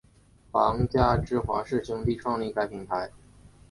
[0.51, 3.11] 皇家芝华士兄弟创立该品牌。